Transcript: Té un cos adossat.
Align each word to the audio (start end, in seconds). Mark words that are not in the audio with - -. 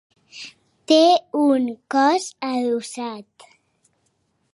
Té 0.91 1.01
un 1.41 1.67
cos 1.95 2.25
adossat. 2.47 3.47